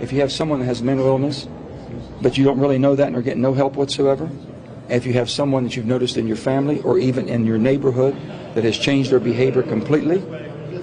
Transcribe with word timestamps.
If 0.00 0.12
you 0.12 0.20
have 0.20 0.30
someone 0.32 0.60
that 0.60 0.66
has 0.66 0.82
mental 0.82 1.06
illness, 1.06 1.48
but 2.22 2.38
you 2.38 2.44
don't 2.44 2.60
really 2.60 2.78
know 2.78 2.94
that 2.94 3.08
and 3.08 3.16
are 3.16 3.22
getting 3.22 3.42
no 3.42 3.54
help 3.54 3.74
whatsoever, 3.74 4.30
if 4.88 5.04
you 5.04 5.12
have 5.14 5.28
someone 5.28 5.64
that 5.64 5.76
you've 5.76 5.86
noticed 5.86 6.16
in 6.16 6.26
your 6.26 6.36
family 6.36 6.80
or 6.80 6.98
even 6.98 7.28
in 7.28 7.44
your 7.44 7.58
neighborhood 7.58 8.16
that 8.54 8.64
has 8.64 8.78
changed 8.78 9.10
their 9.10 9.20
behavior 9.20 9.62
completely, 9.62 10.22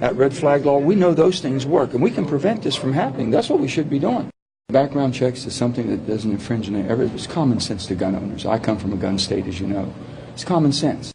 at 0.00 0.14
red 0.14 0.34
flag 0.34 0.64
law, 0.64 0.78
we 0.78 0.94
know 0.94 1.14
those 1.14 1.40
things 1.40 1.66
work 1.66 1.94
and 1.94 2.02
we 2.02 2.10
can 2.10 2.24
prevent 2.24 2.62
this 2.62 2.76
from 2.76 2.92
happening. 2.92 3.30
That's 3.30 3.48
what 3.48 3.60
we 3.60 3.68
should 3.68 3.90
be 3.90 3.98
doing. 3.98 4.30
Background 4.68 5.14
checks 5.14 5.46
is 5.46 5.54
something 5.54 5.88
that 5.88 6.06
doesn't 6.06 6.30
infringe 6.30 6.68
on 6.68 6.76
every. 6.76 7.06
It's 7.06 7.26
common 7.26 7.58
sense 7.58 7.86
to 7.86 7.94
gun 7.94 8.14
owners. 8.14 8.44
I 8.44 8.58
come 8.58 8.76
from 8.76 8.92
a 8.92 8.96
gun 8.96 9.18
state, 9.18 9.46
as 9.46 9.58
you 9.60 9.66
know. 9.66 9.92
It's 10.34 10.44
common 10.44 10.72
sense. 10.72 11.12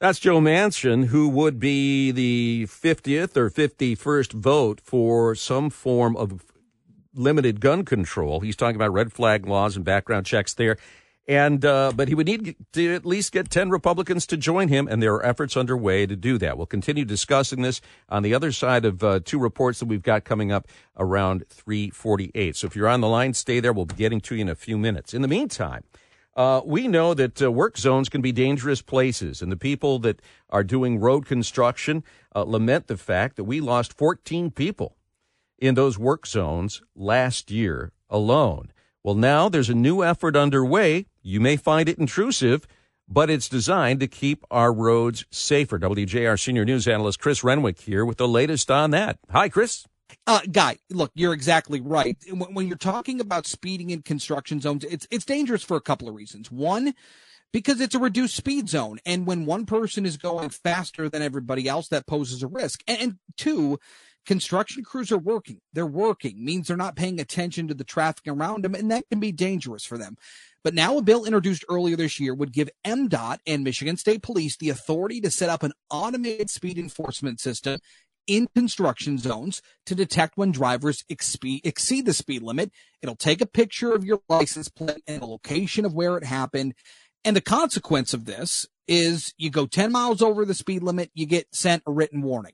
That's 0.00 0.18
Joe 0.18 0.40
Manchin, 0.40 1.06
who 1.06 1.28
would 1.28 1.58
be 1.58 2.10
the 2.10 2.66
50th 2.68 3.36
or 3.36 3.50
51st 3.50 4.32
vote 4.32 4.80
for 4.80 5.34
some 5.34 5.70
form 5.70 6.16
of 6.16 6.42
limited 7.18 7.60
gun 7.60 7.84
control. 7.84 8.40
He's 8.40 8.56
talking 8.56 8.76
about 8.76 8.92
red 8.92 9.12
flag 9.12 9.46
laws 9.46 9.76
and 9.76 9.84
background 9.84 10.26
checks 10.26 10.54
there. 10.54 10.76
And 11.28 11.62
uh, 11.62 11.92
but 11.94 12.08
he 12.08 12.14
would 12.14 12.26
need 12.26 12.56
to 12.72 12.94
at 12.94 13.04
least 13.04 13.32
get 13.32 13.50
ten 13.50 13.68
Republicans 13.68 14.26
to 14.28 14.38
join 14.38 14.68
him, 14.68 14.88
and 14.88 15.02
there 15.02 15.12
are 15.12 15.24
efforts 15.24 15.58
underway 15.58 16.06
to 16.06 16.16
do 16.16 16.38
that. 16.38 16.56
We'll 16.56 16.64
continue 16.64 17.04
discussing 17.04 17.60
this 17.60 17.82
on 18.08 18.22
the 18.22 18.32
other 18.32 18.50
side 18.50 18.86
of 18.86 19.04
uh, 19.04 19.20
two 19.22 19.38
reports 19.38 19.78
that 19.80 19.86
we've 19.86 20.02
got 20.02 20.24
coming 20.24 20.50
up 20.50 20.68
around 20.96 21.44
three 21.50 21.90
forty-eight. 21.90 22.56
So 22.56 22.66
if 22.66 22.74
you're 22.74 22.88
on 22.88 23.02
the 23.02 23.08
line, 23.08 23.34
stay 23.34 23.60
there. 23.60 23.74
We'll 23.74 23.84
be 23.84 23.94
getting 23.94 24.22
to 24.22 24.36
you 24.36 24.40
in 24.40 24.48
a 24.48 24.54
few 24.54 24.78
minutes. 24.78 25.12
In 25.12 25.20
the 25.20 25.28
meantime. 25.28 25.84
Uh, 26.34 26.62
we 26.64 26.86
know 26.86 27.14
that 27.14 27.42
uh, 27.42 27.50
work 27.50 27.76
zones 27.76 28.08
can 28.08 28.22
be 28.22 28.30
dangerous 28.30 28.80
places, 28.80 29.42
and 29.42 29.50
the 29.50 29.56
people 29.56 29.98
that 29.98 30.22
are 30.50 30.62
doing 30.62 31.00
road 31.00 31.26
construction 31.26 32.04
uh, 32.32 32.42
lament 32.42 32.86
the 32.86 32.96
fact 32.96 33.34
that 33.34 33.42
we 33.42 33.60
lost 33.60 33.92
14 33.92 34.52
people 34.52 34.97
in 35.58 35.74
those 35.74 35.98
work 35.98 36.26
zones 36.26 36.82
last 36.94 37.50
year 37.50 37.92
alone. 38.08 38.72
Well, 39.02 39.14
now 39.14 39.48
there's 39.48 39.70
a 39.70 39.74
new 39.74 40.02
effort 40.02 40.36
underway. 40.36 41.06
You 41.22 41.40
may 41.40 41.56
find 41.56 41.88
it 41.88 41.98
intrusive, 41.98 42.66
but 43.08 43.30
it's 43.30 43.48
designed 43.48 44.00
to 44.00 44.06
keep 44.06 44.44
our 44.50 44.72
roads 44.72 45.24
safer. 45.30 45.78
WJR 45.78 46.38
senior 46.38 46.64
news 46.64 46.86
analyst 46.86 47.20
Chris 47.20 47.42
Renwick 47.42 47.80
here 47.80 48.04
with 48.04 48.18
the 48.18 48.28
latest 48.28 48.70
on 48.70 48.90
that. 48.90 49.18
Hi, 49.30 49.48
Chris. 49.48 49.86
Uh, 50.26 50.40
Guy, 50.50 50.78
look, 50.90 51.10
you're 51.14 51.32
exactly 51.32 51.80
right. 51.80 52.16
When 52.30 52.66
you're 52.66 52.76
talking 52.76 53.20
about 53.20 53.46
speeding 53.46 53.90
in 53.90 54.02
construction 54.02 54.60
zones, 54.60 54.84
it's 54.84 55.06
it's 55.10 55.24
dangerous 55.24 55.62
for 55.62 55.76
a 55.76 55.82
couple 55.82 56.08
of 56.08 56.14
reasons. 56.14 56.50
One, 56.50 56.94
because 57.52 57.80
it's 57.80 57.94
a 57.94 57.98
reduced 57.98 58.36
speed 58.36 58.68
zone, 58.68 58.98
and 59.06 59.26
when 59.26 59.46
one 59.46 59.66
person 59.66 60.04
is 60.04 60.16
going 60.16 60.50
faster 60.50 61.08
than 61.08 61.22
everybody 61.22 61.68
else, 61.68 61.88
that 61.88 62.06
poses 62.06 62.42
a 62.42 62.46
risk. 62.46 62.82
And 62.86 63.16
two, 63.36 63.78
construction 64.26 64.84
crews 64.84 65.10
are 65.10 65.18
working. 65.18 65.60
They're 65.72 65.86
working 65.86 66.44
means 66.44 66.68
they're 66.68 66.76
not 66.76 66.96
paying 66.96 67.20
attention 67.20 67.68
to 67.68 67.74
the 67.74 67.84
traffic 67.84 68.26
around 68.26 68.64
them, 68.64 68.74
and 68.74 68.90
that 68.90 69.08
can 69.10 69.20
be 69.20 69.32
dangerous 69.32 69.84
for 69.84 69.98
them. 69.98 70.16
But 70.64 70.74
now 70.74 70.98
a 70.98 71.02
bill 71.02 71.24
introduced 71.24 71.64
earlier 71.68 71.96
this 71.96 72.18
year 72.20 72.34
would 72.34 72.52
give 72.52 72.68
MDOT 72.84 73.38
and 73.46 73.64
Michigan 73.64 73.96
State 73.96 74.22
Police 74.22 74.56
the 74.56 74.70
authority 74.70 75.20
to 75.20 75.30
set 75.30 75.48
up 75.48 75.62
an 75.62 75.72
automated 75.88 76.50
speed 76.50 76.78
enforcement 76.78 77.40
system 77.40 77.80
in 78.26 78.48
construction 78.54 79.18
zones 79.18 79.62
to 79.86 79.94
detect 79.94 80.36
when 80.36 80.52
drivers 80.52 81.04
exceed, 81.08 81.62
the 81.64 82.12
speed 82.12 82.42
limit. 82.42 82.70
It'll 83.00 83.16
take 83.16 83.40
a 83.40 83.46
picture 83.46 83.92
of 83.92 84.04
your 84.04 84.20
license 84.28 84.68
plate 84.68 85.02
and 85.06 85.22
the 85.22 85.26
location 85.26 85.84
of 85.84 85.94
where 85.94 86.16
it 86.18 86.24
happened. 86.24 86.74
And 87.24 87.34
the 87.34 87.40
consequence 87.40 88.12
of 88.12 88.26
this 88.26 88.66
is 88.86 89.32
you 89.38 89.50
go 89.50 89.66
10 89.66 89.90
miles 89.90 90.22
over 90.22 90.44
the 90.44 90.54
speed 90.54 90.82
limit, 90.82 91.10
you 91.14 91.26
get 91.26 91.54
sent 91.54 91.82
a 91.86 91.92
written 91.92 92.22
warning. 92.22 92.52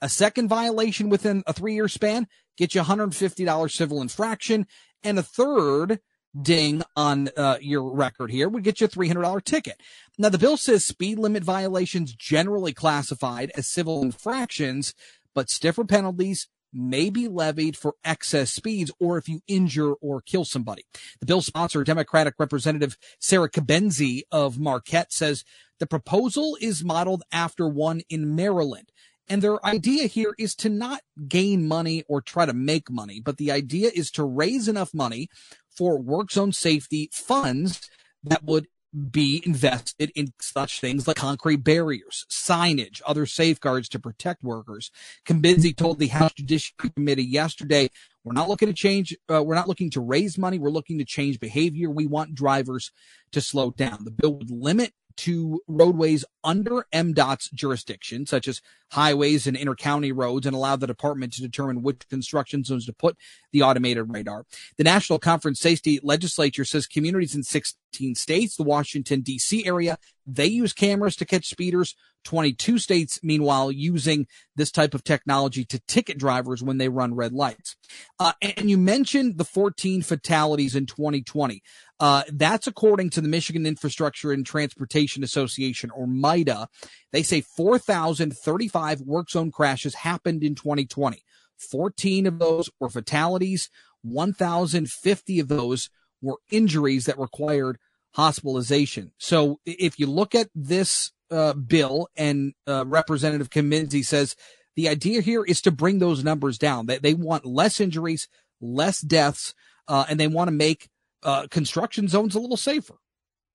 A 0.00 0.08
second 0.08 0.48
violation 0.48 1.08
within 1.08 1.42
a 1.46 1.52
three 1.52 1.74
year 1.74 1.88
span 1.88 2.28
gets 2.56 2.74
you 2.74 2.82
$150 2.82 3.70
civil 3.70 4.00
infraction. 4.00 4.66
And 5.02 5.18
a 5.18 5.22
third 5.22 6.00
ding 6.40 6.82
on 6.94 7.30
uh, 7.36 7.58
your 7.60 7.94
record 7.94 8.30
here 8.30 8.48
would 8.48 8.64
get 8.64 8.80
you 8.80 8.86
a 8.86 8.90
$300 8.90 9.42
ticket. 9.44 9.80
Now, 10.18 10.28
the 10.28 10.38
bill 10.38 10.56
says 10.56 10.84
speed 10.84 11.18
limit 11.18 11.44
violations 11.44 12.14
generally 12.14 12.72
classified 12.72 13.50
as 13.56 13.66
civil 13.66 14.02
infractions, 14.02 14.94
but 15.34 15.50
stiffer 15.50 15.84
penalties 15.84 16.48
may 16.72 17.08
be 17.08 17.26
levied 17.26 17.76
for 17.76 17.94
excess 18.04 18.50
speeds 18.50 18.90
or 19.00 19.16
if 19.16 19.28
you 19.28 19.40
injure 19.46 19.94
or 19.94 20.20
kill 20.20 20.44
somebody. 20.44 20.84
The 21.20 21.26
bill 21.26 21.40
sponsor, 21.40 21.82
Democratic 21.84 22.34
Representative 22.38 22.98
Sara 23.18 23.48
Cambensy 23.48 24.22
of 24.30 24.58
Marquette, 24.58 25.12
says 25.12 25.44
the 25.78 25.86
proposal 25.86 26.56
is 26.60 26.84
modeled 26.84 27.22
after 27.32 27.66
one 27.66 28.02
in 28.10 28.34
Maryland. 28.34 28.90
And 29.28 29.42
their 29.42 29.64
idea 29.66 30.06
here 30.06 30.34
is 30.38 30.54
to 30.56 30.68
not 30.68 31.00
gain 31.26 31.66
money 31.66 32.04
or 32.08 32.20
try 32.20 32.46
to 32.46 32.52
make 32.52 32.90
money, 32.90 33.20
but 33.20 33.38
the 33.38 33.50
idea 33.50 33.90
is 33.94 34.10
to 34.12 34.24
raise 34.24 34.68
enough 34.68 34.94
money 34.94 35.28
for 35.76 36.00
work 36.00 36.30
zone 36.30 36.52
safety 36.52 37.10
funds 37.12 37.90
that 38.22 38.44
would 38.44 38.66
be 39.10 39.42
invested 39.44 40.10
in 40.14 40.32
such 40.40 40.80
things 40.80 41.06
like 41.06 41.16
concrete 41.16 41.62
barriers, 41.62 42.24
signage, 42.30 43.02
other 43.06 43.26
safeguards 43.26 43.88
to 43.90 43.98
protect 43.98 44.42
workers. 44.42 44.90
Cambensy 45.26 45.76
told 45.76 45.98
the 45.98 46.06
House 46.06 46.32
Judiciary 46.32 46.92
Committee 46.94 47.24
yesterday, 47.24 47.90
we're 48.24 48.32
not 48.32 48.48
looking 48.48 48.68
to 48.68 48.74
change, 48.74 49.14
uh, 49.30 49.42
we're 49.42 49.54
not 49.54 49.68
looking 49.68 49.90
to 49.90 50.00
raise 50.00 50.38
money. 50.38 50.58
We're 50.58 50.70
looking 50.70 50.98
to 50.98 51.04
change 51.04 51.38
behavior. 51.38 51.90
We 51.90 52.06
want 52.06 52.34
drivers 52.34 52.90
to 53.32 53.40
slow 53.40 53.70
down. 53.70 54.04
The 54.04 54.10
bill 54.10 54.34
would 54.34 54.50
limit 54.50 54.94
to 55.16 55.60
roadways 55.66 56.24
under 56.44 56.86
MDOT's 56.92 57.50
jurisdiction, 57.50 58.26
such 58.26 58.46
as 58.46 58.60
highways 58.92 59.46
and 59.46 59.56
intercounty 59.56 60.12
roads, 60.14 60.46
and 60.46 60.54
allow 60.54 60.76
the 60.76 60.86
department 60.86 61.32
to 61.34 61.42
determine 61.42 61.82
which 61.82 62.08
construction 62.08 62.62
zones 62.62 62.86
to 62.86 62.92
put 62.92 63.16
the 63.52 63.62
automated 63.62 64.12
radar. 64.12 64.44
The 64.76 64.84
National 64.84 65.18
Conference 65.18 65.60
Safety 65.60 65.98
Legislature 66.02 66.64
says 66.64 66.86
communities 66.86 67.34
in 67.34 67.42
16 67.42 68.14
states, 68.14 68.56
the 68.56 68.62
Washington, 68.62 69.22
D.C. 69.22 69.66
area, 69.66 69.98
they 70.26 70.46
use 70.46 70.72
cameras 70.72 71.16
to 71.16 71.24
catch 71.24 71.46
speeders. 71.46 71.94
22 72.24 72.78
states, 72.78 73.20
meanwhile, 73.22 73.70
using 73.70 74.26
this 74.56 74.72
type 74.72 74.94
of 74.94 75.04
technology 75.04 75.64
to 75.64 75.80
ticket 75.86 76.18
drivers 76.18 76.60
when 76.60 76.76
they 76.76 76.88
run 76.88 77.14
red 77.14 77.32
lights. 77.32 77.76
Uh, 78.18 78.32
and 78.42 78.68
you 78.68 78.76
mentioned 78.76 79.38
the 79.38 79.44
14 79.44 80.02
fatalities 80.02 80.74
in 80.74 80.86
2020. 80.86 81.62
Uh, 81.98 82.22
that's 82.32 82.66
according 82.66 83.10
to 83.10 83.20
the 83.20 83.28
Michigan 83.28 83.64
Infrastructure 83.64 84.32
and 84.32 84.44
Transportation 84.44 85.24
Association, 85.24 85.90
or 85.90 86.06
MITA. 86.06 86.68
They 87.12 87.22
say 87.22 87.40
4,035 87.40 89.00
work 89.00 89.30
zone 89.30 89.50
crashes 89.50 89.94
happened 89.94 90.42
in 90.42 90.54
2020. 90.54 91.22
14 91.56 92.26
of 92.26 92.38
those 92.38 92.68
were 92.78 92.90
fatalities. 92.90 93.70
1,050 94.02 95.40
of 95.40 95.48
those 95.48 95.90
were 96.20 96.36
injuries 96.50 97.06
that 97.06 97.18
required 97.18 97.78
hospitalization. 98.12 99.12
So 99.18 99.60
if 99.64 99.98
you 99.98 100.06
look 100.06 100.34
at 100.34 100.48
this 100.54 101.12
uh, 101.30 101.54
bill 101.54 102.08
and 102.16 102.52
uh, 102.66 102.84
Representative 102.86 103.50
Cambensy 103.50 104.04
says 104.04 104.36
the 104.74 104.88
idea 104.88 105.20
here 105.22 105.42
is 105.44 105.60
to 105.62 105.70
bring 105.70 105.98
those 105.98 106.22
numbers 106.22 106.58
down. 106.58 106.86
They, 106.86 106.98
they 106.98 107.14
want 107.14 107.44
less 107.44 107.80
injuries, 107.80 108.28
less 108.60 109.00
deaths, 109.00 109.54
uh, 109.88 110.04
and 110.08 110.20
they 110.20 110.28
want 110.28 110.48
to 110.48 110.52
make 110.52 110.88
uh, 111.22 111.46
construction 111.48 112.08
zones 112.08 112.34
a 112.34 112.40
little 112.40 112.56
safer. 112.56 112.94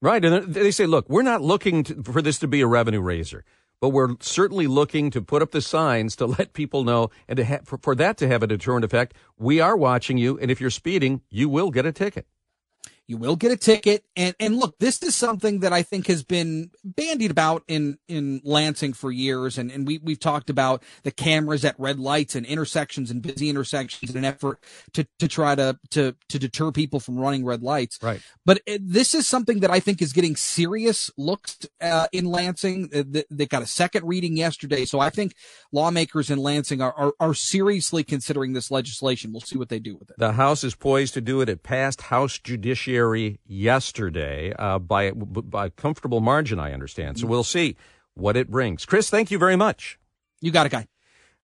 Right. 0.02 0.24
And 0.24 0.54
they 0.54 0.72
say, 0.72 0.88
look, 0.88 1.08
we're 1.10 1.22
not 1.22 1.42
looking 1.42 1.84
to, 1.84 2.04
for 2.04 2.22
this 2.22 2.40
to 2.40 2.48
be 2.48 2.62
a 2.62 2.68
revenue 2.68 3.02
raiser, 3.02 3.46
but 3.80 3.90
we're 3.90 4.16
certainly 4.20 4.66
looking 4.66 5.12
to 5.12 5.22
put 5.22 5.44
up 5.44 5.52
the 5.52 5.62
signs 5.62 6.16
to 6.16 6.26
let 6.40 6.54
people 6.54 6.84
know 6.84 7.10
and 7.28 7.40
ha- 7.40 7.60
for, 7.64 7.78
for 7.78 7.96
that 7.96 8.18
to 8.18 8.28
have 8.28 8.42
a 8.42 8.48
deterrent 8.48 8.84
effect. 8.84 9.14
We 9.38 9.60
are 9.60 9.78
watching 9.78 10.18
you. 10.18 10.40
And 10.40 10.50
if 10.50 10.60
you're 10.60 10.72
speeding, 10.72 11.22
you 11.30 11.50
will 11.50 11.70
get 11.70 11.86
a 11.86 11.92
ticket. 11.92 12.26
You 13.12 13.18
will 13.18 13.36
get 13.36 13.52
a 13.52 13.58
ticket. 13.58 14.06
And, 14.16 14.34
and 14.40 14.56
look, 14.56 14.80
this 14.80 15.04
is 15.04 15.18
something 15.18 15.60
that 15.60 15.74
I 15.74 15.84
think 15.84 16.08
has 16.08 16.24
been 16.24 16.72
bandied 16.86 17.30
about 17.30 17.62
in, 17.68 17.98
in 18.08 18.40
Lansing 18.46 18.94
for 18.94 19.12
years. 19.12 19.58
And, 19.58 19.70
and 19.70 19.86
we, 19.86 19.98
we've 19.98 20.18
talked 20.18 20.50
about 20.50 20.82
the 21.04 21.12
cameras 21.12 21.66
at 21.66 21.78
red 21.78 22.00
lights 22.00 22.36
and 22.36 22.46
intersections 22.46 23.12
and 23.12 23.22
busy 23.22 23.50
intersections 23.50 24.12
in 24.12 24.16
an 24.16 24.24
effort 24.24 24.64
to, 24.94 25.06
to 25.20 25.28
try 25.28 25.56
to, 25.56 25.78
to, 25.90 26.16
to 26.30 26.40
deter 26.40 26.72
people 26.72 27.02
from 27.02 27.20
running 27.20 27.44
red 27.44 27.62
lights. 27.62 28.00
Right. 28.02 28.22
But 28.46 28.62
it, 28.66 28.82
this 28.82 29.14
is 29.14 29.28
something 29.28 29.60
that 29.60 29.72
I 29.72 29.82
think 29.82 30.02
is 30.02 30.14
getting 30.14 30.38
serious 30.38 31.12
looks 31.18 31.60
uh, 31.82 32.08
in 32.14 32.24
Lansing. 32.24 32.92
Uh, 32.96 33.04
they, 33.06 33.26
they 33.30 33.46
got 33.46 33.62
a 33.62 33.68
second 33.68 34.08
reading 34.08 34.38
yesterday. 34.38 34.86
So 34.86 35.02
I 35.02 35.10
think 35.10 35.36
lawmakers 35.74 36.30
in 36.30 36.40
Lansing 36.40 36.82
are, 36.82 36.94
are, 36.94 37.12
are 37.20 37.34
seriously 37.34 38.06
considering 38.06 38.54
this 38.54 38.72
legislation. 38.72 39.34
We'll 39.34 39.42
see 39.42 39.58
what 39.58 39.68
they 39.68 39.80
do 39.80 39.98
with 39.98 40.12
it. 40.12 40.16
The 40.18 40.32
House 40.32 40.64
is 40.64 40.76
poised 40.76 41.14
to 41.16 41.20
do 41.20 41.42
it. 41.42 41.50
It 41.50 41.62
passed 41.62 42.04
House 42.04 42.40
Judiciary 42.40 43.01
yesterday 43.46 44.54
uh, 44.58 44.80
by 44.80 45.12
by 45.12 45.70
comfortable 45.70 46.20
margin, 46.20 46.60
I 46.60 46.74
understand. 46.74 47.20
So 47.20 47.28
we'll 47.28 47.44
see 47.44 47.76
what 48.14 48.38
it 48.38 48.50
brings. 48.50 48.86
Chris, 48.86 49.10
thank 49.10 49.32
you 49.32 49.38
very 49.38 49.56
much. 49.56 50.00
You 50.42 50.52
got 50.52 50.66
it, 50.66 50.72
Guy. 50.72 50.88